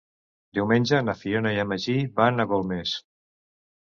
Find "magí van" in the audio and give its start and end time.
1.71-2.45